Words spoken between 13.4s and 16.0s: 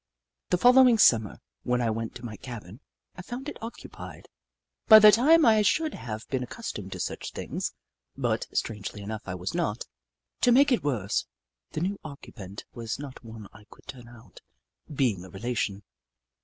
I could turn out, being a relation.